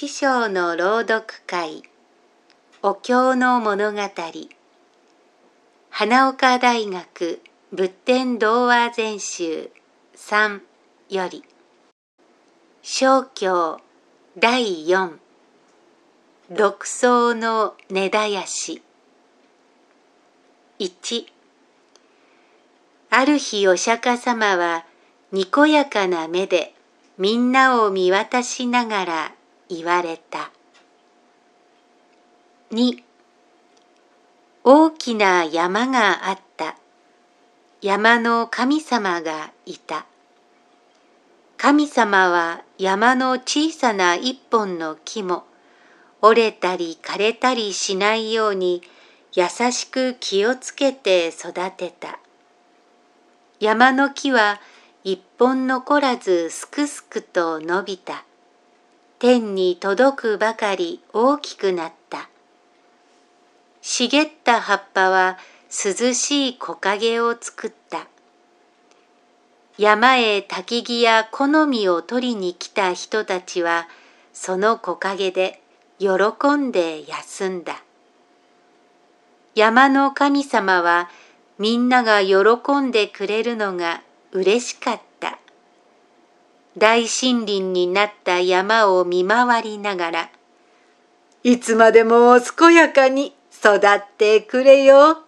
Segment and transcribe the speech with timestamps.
[0.00, 1.82] 知章の朗読会。
[2.82, 3.98] お経の物語。
[5.90, 9.72] 花岡大学仏典童話全集。
[10.16, 10.60] 3
[11.08, 11.42] より。
[12.80, 13.80] 小教
[14.38, 15.16] 第4
[16.52, 18.82] 独創の根絶やし。
[20.78, 21.26] 1
[23.10, 24.84] ある日お釈迦様は
[25.32, 26.72] にこやかな目で
[27.18, 29.37] みんなを見渡しながら
[29.68, 30.50] 言われた。
[32.70, 33.02] 2
[34.64, 36.76] 大きな山があった。
[37.80, 40.06] 山の神様がいた。
[41.56, 45.44] 神様は山の小さな一本の木も
[46.20, 48.82] 折れたり枯れたりしないように
[49.32, 52.18] 優しく気をつけて育てた。
[53.60, 54.60] 山の木は
[55.02, 58.24] 一本残らずすくすくと伸びた。
[59.20, 62.28] 天に届くばかり大きくなった。
[63.82, 65.38] 茂った葉っぱは
[65.70, 68.06] 涼しい木陰を作った。
[69.76, 73.88] 山へ焚き木や好みを取りに来た人たちは、
[74.32, 75.60] その木陰で
[75.98, 76.08] 喜
[76.56, 77.82] んで休んだ。
[79.56, 81.10] 山の神様は
[81.58, 85.40] みんなが喜んでくれるのが嬉しかった。
[86.78, 90.30] 大森林になった山を見回りながら、
[91.42, 95.18] いつまでも健やかに育ってくれよ、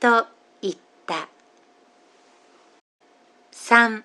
[0.00, 0.26] と
[0.60, 0.74] 言っ
[1.06, 1.28] た。
[3.50, 4.04] 三、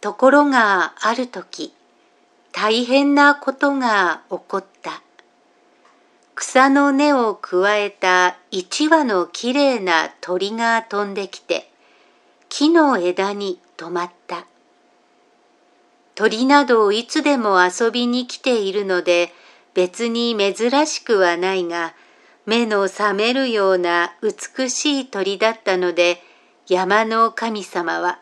[0.00, 1.72] ところがある時、
[2.52, 5.02] 大変なことが起こった。
[6.34, 11.70] 草の根をくわえた一羽のきれいな鳥が飛んできて、
[12.48, 14.46] 木の枝に止まった。
[16.16, 19.32] 鳥などをいつでも遊びに来ているので
[19.74, 21.94] 別に珍しくはないが
[22.46, 26.22] 目の覚めるような美しい鳥だったので
[26.68, 28.18] 山の神様は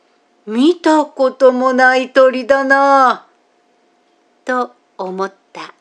[0.46, 3.26] 「見たこともない鳥だな」
[4.44, 5.72] と思った。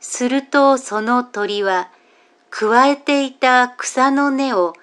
[0.00, 1.88] するとその鳥は
[2.50, 4.74] くわえていた草の根を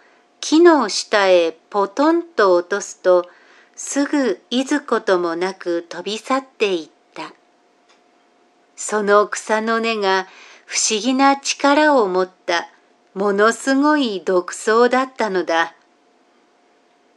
[0.41, 3.29] 木の下へポトンと落とすと
[3.75, 7.33] すぐいずこともなく飛び去っていった。
[8.75, 10.27] その草の根が
[10.65, 12.69] 不思議な力を持った
[13.13, 15.75] ものすごい独創だったのだ。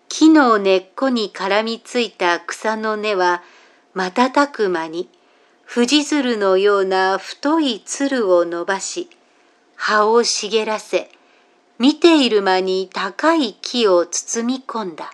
[0.09, 3.43] 木の根っこに絡みついた草の根は
[3.95, 5.09] 瞬く間に
[5.73, 9.09] 富士鶴のような太い鶴を伸ばし
[9.75, 11.11] 葉を茂らせ
[11.79, 15.13] 見ている間に高い木を包み込んだ。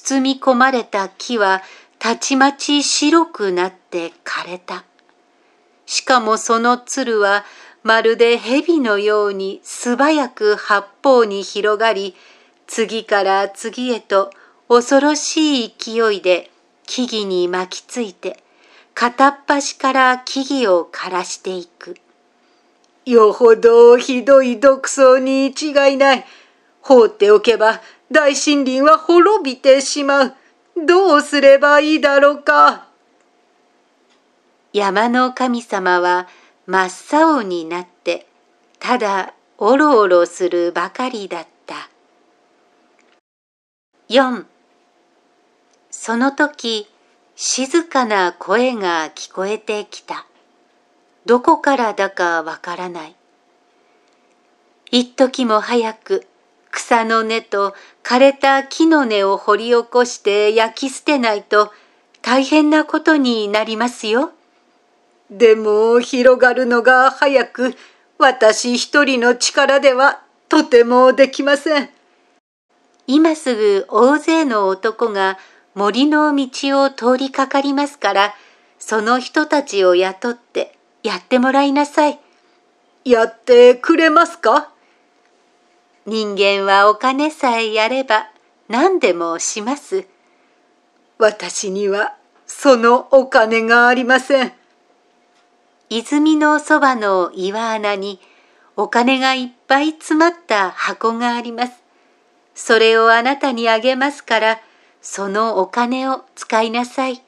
[0.00, 1.62] 包み込まれた木は
[1.98, 4.84] たちまち白くなって枯れた。
[5.84, 7.44] しかもその鶴は
[7.82, 12.14] まるで蛇のように素早く八方に広がり、
[12.66, 14.30] 次から次へと
[14.68, 16.50] 恐ろしい勢いで
[16.86, 18.42] 木々に巻きついて、
[18.94, 21.96] 片っ端から木々を枯らしていく。
[23.04, 26.24] よほどひどい毒草に違いない。
[26.80, 27.80] 放っておけば
[28.12, 30.34] 大森林は滅びてしまう。
[30.86, 32.86] どうすればいいだろうか。
[34.72, 36.28] 山の神様は
[36.66, 38.26] 真っ青になって、
[38.78, 41.88] ただおろおろするばかりだった。
[44.08, 44.44] 4
[45.90, 46.88] その時、
[47.34, 50.26] 静かな声が聞こえてきた。
[51.24, 53.16] どこからだかわからない。
[54.90, 56.26] 一時も早く
[56.72, 61.70] 草の根と枯れた木の根を掘り起こして焼き捨てないと
[62.22, 64.32] 大変なことになりますよ。
[65.30, 67.74] でも広がるのが早く
[68.18, 71.90] 私一人の力ではとてもできません。
[73.06, 75.38] 今すぐ大勢の男が
[75.74, 78.34] 森の道を通りかかりますから、
[78.78, 82.18] その人たちを雇ってやってもらいなさい。
[83.04, 84.71] やってくれますか？
[86.04, 88.28] 人間はお金さえやれば
[88.68, 90.06] 何でもします。
[91.18, 92.16] 私には
[92.46, 94.52] そのお金がありません。
[95.88, 98.18] 泉のそばの岩穴に
[98.76, 101.72] お金がいっぱい詰まった箱があります。
[102.54, 104.60] それをあなたにあげますから、
[105.00, 107.22] そのお金を使いなさい。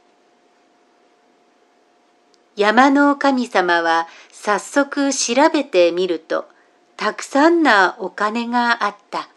[2.56, 6.48] 山の神様は早速調べてみると、
[6.96, 9.28] たくさんなお金があった。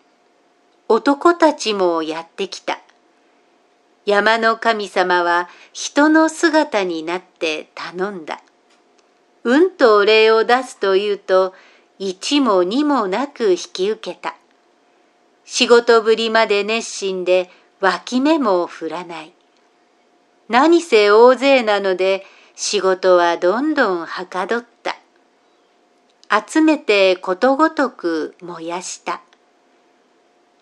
[0.88, 2.80] 男たちもやってきた。
[4.06, 8.42] 山の神様は人の姿になって頼んだ。
[9.44, 11.54] うんとお礼を出すというと、
[12.00, 14.36] 一も二もなく引き受けた。
[15.44, 17.50] 仕事ぶりまで熱心で
[17.80, 19.34] 脇目も振らない。
[20.50, 22.26] 何せ大勢なので
[22.56, 24.77] 仕事はどんどんはかどった。
[26.30, 29.22] 集めてことごとく燃やした。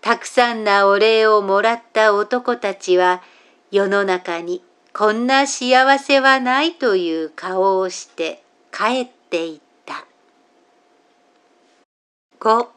[0.01, 3.23] たくさんなお礼をもらった男たちは
[3.71, 4.63] 世の中に
[4.94, 10.06] こんな幸せはないという顔をして帰っていった。
[12.39, 12.67] 5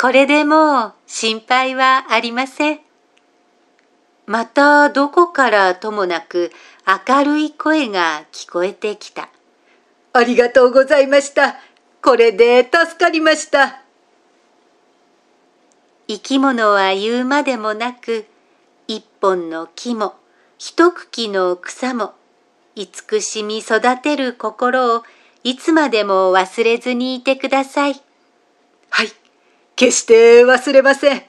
[0.00, 2.80] これでもう心配はありません。
[4.26, 6.52] またどこからともなく
[7.08, 9.28] 明るい声が聞こえてきた。
[10.12, 11.56] ありがとうございました。
[12.02, 13.82] これで助かりました。
[16.08, 18.26] 生き物は言うまでもなく、
[18.88, 20.14] 一本の木も
[20.58, 22.12] 一茎の草も
[22.74, 25.02] 慈しみ育てる心を
[25.44, 28.00] いつまでも忘れずにいてください。
[28.90, 29.08] はい、
[29.76, 31.22] 決して忘れません。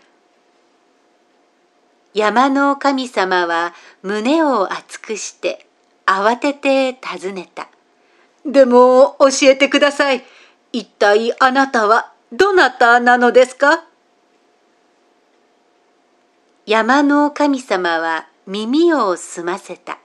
[2.14, 5.66] 山の神様は胸を熱くして
[6.06, 7.70] 慌てて尋ねた。
[8.46, 10.24] でも教えてください。
[10.72, 13.86] 一体あなたはどなたなのですか？
[16.66, 20.00] 山の神様は耳を澄ませた。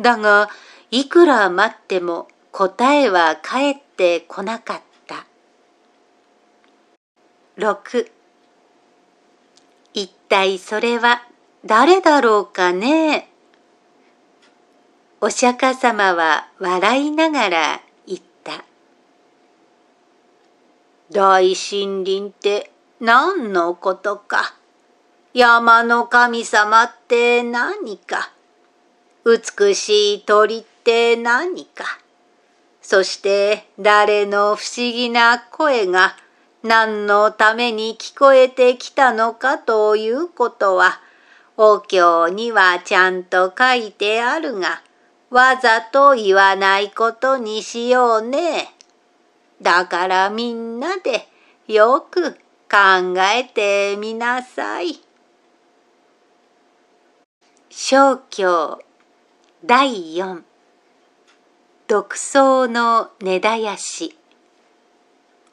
[0.00, 0.48] だが、
[0.90, 5.26] いくら待っても答えは返ってこなかった。
[7.58, 8.10] 6
[9.92, 11.22] 一体それは
[11.64, 13.30] 誰だろうかね？
[15.26, 18.62] お釈迦様は笑いながら言った。
[21.10, 24.54] 大森林って何のことか。
[25.32, 28.32] 山の神様って何か。
[29.24, 31.86] 美しい鳥って何か。
[32.82, 36.16] そして誰の不思議な声が
[36.62, 41.00] 何のために聞こえてきたのかということは、
[41.56, 44.82] お経にはちゃんと書いてあるが、
[45.34, 48.72] わざと言わないことにしようね。
[49.60, 51.26] だからみんなで
[51.66, 52.34] よく
[52.70, 55.00] 考えてみなさい。
[57.68, 58.78] 小教
[59.64, 60.42] 第4
[61.88, 64.16] 独創の根絶やし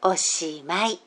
[0.03, 0.99] おしまい